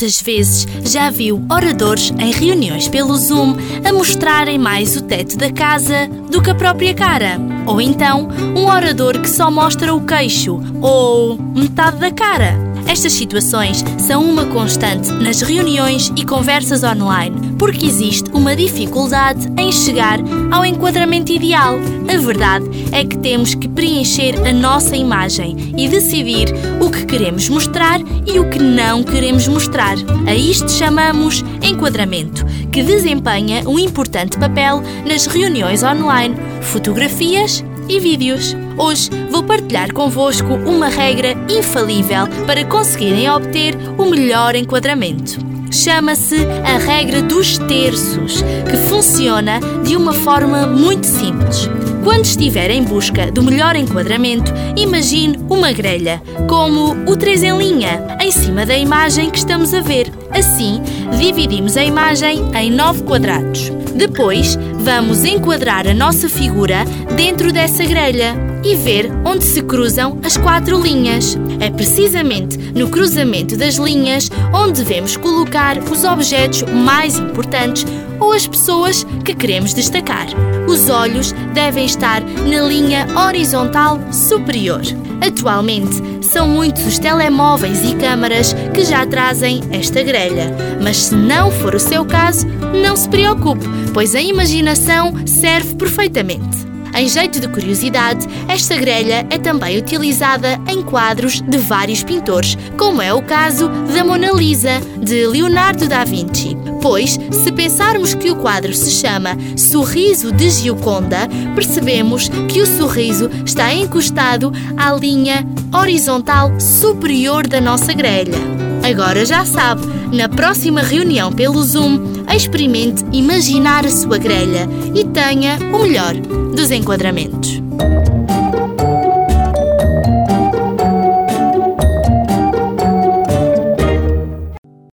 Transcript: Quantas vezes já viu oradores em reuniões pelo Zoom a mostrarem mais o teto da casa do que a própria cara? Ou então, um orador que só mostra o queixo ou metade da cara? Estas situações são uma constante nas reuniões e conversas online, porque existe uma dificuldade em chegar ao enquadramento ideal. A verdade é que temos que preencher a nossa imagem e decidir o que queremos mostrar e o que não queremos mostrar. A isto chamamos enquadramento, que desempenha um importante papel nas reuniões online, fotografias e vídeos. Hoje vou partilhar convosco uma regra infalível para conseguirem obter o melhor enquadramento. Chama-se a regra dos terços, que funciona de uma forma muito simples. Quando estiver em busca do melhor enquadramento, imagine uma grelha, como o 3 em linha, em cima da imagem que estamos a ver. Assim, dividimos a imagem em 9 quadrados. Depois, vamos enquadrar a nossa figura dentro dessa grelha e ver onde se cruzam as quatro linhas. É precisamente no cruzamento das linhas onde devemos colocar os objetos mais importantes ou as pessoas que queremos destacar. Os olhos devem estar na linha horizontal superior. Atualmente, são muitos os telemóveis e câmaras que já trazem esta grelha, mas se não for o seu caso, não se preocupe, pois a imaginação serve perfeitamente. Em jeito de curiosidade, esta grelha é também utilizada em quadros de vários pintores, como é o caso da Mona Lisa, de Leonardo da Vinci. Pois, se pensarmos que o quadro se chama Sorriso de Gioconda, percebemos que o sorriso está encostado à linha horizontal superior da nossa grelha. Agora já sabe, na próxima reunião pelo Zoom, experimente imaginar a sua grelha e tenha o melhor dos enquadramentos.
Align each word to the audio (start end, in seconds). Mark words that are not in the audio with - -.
Quantas 0.00 0.22
vezes 0.22 0.66
já 0.82 1.10
viu 1.10 1.44
oradores 1.50 2.10
em 2.18 2.32
reuniões 2.32 2.88
pelo 2.88 3.14
Zoom 3.18 3.54
a 3.84 3.92
mostrarem 3.92 4.58
mais 4.58 4.96
o 4.96 5.02
teto 5.02 5.36
da 5.36 5.52
casa 5.52 6.08
do 6.30 6.40
que 6.40 6.48
a 6.48 6.54
própria 6.54 6.94
cara? 6.94 7.38
Ou 7.66 7.82
então, 7.82 8.26
um 8.56 8.64
orador 8.64 9.20
que 9.20 9.28
só 9.28 9.50
mostra 9.50 9.94
o 9.94 10.00
queixo 10.00 10.58
ou 10.80 11.36
metade 11.36 11.98
da 11.98 12.10
cara? 12.10 12.69
Estas 12.86 13.12
situações 13.12 13.84
são 13.98 14.24
uma 14.24 14.46
constante 14.46 15.10
nas 15.12 15.40
reuniões 15.40 16.12
e 16.16 16.24
conversas 16.24 16.82
online, 16.82 17.54
porque 17.58 17.86
existe 17.86 18.30
uma 18.32 18.56
dificuldade 18.56 19.48
em 19.58 19.70
chegar 19.70 20.18
ao 20.50 20.64
enquadramento 20.64 21.32
ideal. 21.32 21.76
A 22.12 22.16
verdade 22.16 22.66
é 22.92 23.04
que 23.04 23.18
temos 23.18 23.54
que 23.54 23.68
preencher 23.68 24.34
a 24.46 24.52
nossa 24.52 24.96
imagem 24.96 25.74
e 25.76 25.88
decidir 25.88 26.48
o 26.80 26.90
que 26.90 27.06
queremos 27.06 27.48
mostrar 27.48 28.00
e 28.26 28.38
o 28.38 28.48
que 28.50 28.58
não 28.58 29.02
queremos 29.02 29.46
mostrar. 29.46 29.96
A 30.26 30.34
isto 30.34 30.70
chamamos 30.70 31.44
enquadramento, 31.62 32.44
que 32.72 32.82
desempenha 32.82 33.62
um 33.68 33.78
importante 33.78 34.38
papel 34.38 34.82
nas 35.06 35.26
reuniões 35.26 35.82
online, 35.82 36.34
fotografias 36.60 37.64
e 37.90 37.98
vídeos. 37.98 38.56
Hoje 38.78 39.10
vou 39.30 39.42
partilhar 39.42 39.92
convosco 39.92 40.54
uma 40.54 40.88
regra 40.88 41.34
infalível 41.48 42.26
para 42.46 42.64
conseguirem 42.64 43.28
obter 43.28 43.76
o 43.98 44.08
melhor 44.08 44.54
enquadramento. 44.54 45.38
Chama-se 45.72 46.36
a 46.64 46.78
regra 46.78 47.22
dos 47.22 47.58
terços, 47.58 48.42
que 48.68 48.76
funciona 48.88 49.60
de 49.84 49.96
uma 49.96 50.12
forma 50.12 50.66
muito 50.66 51.06
simples. 51.06 51.68
Quando 52.02 52.24
estiver 52.24 52.70
em 52.70 52.82
busca 52.82 53.30
do 53.30 53.42
melhor 53.42 53.76
enquadramento, 53.76 54.52
imagine 54.76 55.38
uma 55.48 55.70
grelha, 55.70 56.22
como 56.48 56.92
o 57.10 57.16
3 57.16 57.42
em 57.42 57.58
linha, 57.58 58.16
em 58.20 58.32
cima 58.32 58.64
da 58.64 58.76
imagem 58.76 59.30
que 59.30 59.38
estamos 59.38 59.74
a 59.74 59.80
ver. 59.80 60.10
Assim, 60.30 60.80
dividimos 61.18 61.76
a 61.76 61.84
imagem 61.84 62.42
em 62.54 62.70
9 62.70 63.02
quadrados. 63.02 63.70
Depois, 63.94 64.58
vamos 64.80 65.24
enquadrar 65.24 65.86
a 65.86 65.94
nossa 65.94 66.28
figura 66.28 66.84
dentro 67.14 67.52
dessa 67.52 67.84
grelha 67.84 68.34
e 68.64 68.74
ver 68.74 69.10
onde 69.24 69.44
se 69.44 69.62
cruzam 69.62 70.18
as 70.24 70.36
quatro 70.36 70.80
linhas. 70.80 71.36
É 71.60 71.70
precisamente 71.70 72.56
no 72.74 72.88
cruzamento 72.88 73.56
das 73.56 73.74
linhas 73.74 74.30
onde 74.52 74.82
devemos 74.82 75.16
colocar 75.16 75.78
os 75.78 76.04
objetos 76.04 76.62
mais 76.62 77.18
importantes 77.18 77.84
ou 78.18 78.32
as 78.32 78.46
pessoas 78.46 79.04
que 79.24 79.34
queremos 79.34 79.74
destacar. 79.74 80.26
Os 80.66 80.88
olhos 80.88 81.32
devem 81.52 81.84
estar 81.84 82.22
na 82.22 82.62
linha 82.62 83.06
horizontal 83.18 84.00
superior. 84.12 84.82
Atualmente, 85.20 86.02
são 86.30 86.46
muitos 86.48 86.86
os 86.86 86.98
telemóveis 86.98 87.82
e 87.82 87.96
câmaras 87.96 88.52
que 88.72 88.84
já 88.84 89.04
trazem 89.04 89.60
esta 89.72 90.00
grelha, 90.02 90.54
mas 90.80 90.96
se 90.96 91.14
não 91.14 91.50
for 91.50 91.74
o 91.74 91.80
seu 91.80 92.04
caso, 92.04 92.46
não 92.80 92.96
se 92.96 93.08
preocupe, 93.08 93.64
pois 93.92 94.14
a 94.14 94.20
imaginação 94.20 95.26
serve 95.26 95.74
perfeitamente. 95.74 96.69
Em 96.94 97.08
jeito 97.08 97.40
de 97.40 97.48
curiosidade, 97.48 98.26
esta 98.48 98.76
grelha 98.76 99.26
é 99.30 99.38
também 99.38 99.78
utilizada 99.78 100.60
em 100.68 100.82
quadros 100.82 101.40
de 101.40 101.58
vários 101.58 102.02
pintores, 102.02 102.56
como 102.76 103.00
é 103.00 103.12
o 103.12 103.22
caso 103.22 103.68
da 103.94 104.04
Mona 104.04 104.32
Lisa, 104.32 104.80
de 105.00 105.26
Leonardo 105.26 105.88
da 105.88 106.04
Vinci. 106.04 106.56
Pois, 106.82 107.18
se 107.30 107.52
pensarmos 107.52 108.14
que 108.14 108.30
o 108.30 108.36
quadro 108.36 108.74
se 108.74 108.90
chama 108.90 109.36
Sorriso 109.56 110.32
de 110.32 110.50
Gioconda, 110.50 111.28
percebemos 111.54 112.28
que 112.48 112.60
o 112.60 112.66
sorriso 112.66 113.30
está 113.44 113.72
encostado 113.72 114.52
à 114.76 114.92
linha 114.92 115.46
horizontal 115.72 116.58
superior 116.58 117.46
da 117.46 117.60
nossa 117.60 117.92
grelha. 117.92 118.38
Agora 118.82 119.24
já 119.26 119.44
sabe, 119.44 119.86
na 120.12 120.28
próxima 120.28 120.80
reunião 120.80 121.30
pelo 121.30 121.62
Zoom, 121.62 122.24
experimente 122.34 123.04
imaginar 123.12 123.84
a 123.84 123.90
sua 123.90 124.18
grelha 124.18 124.66
e 124.94 125.04
tenha 125.04 125.58
o 125.72 125.82
melhor 125.82 126.39
dos 126.60 126.70
enquadramentos. 126.70 127.62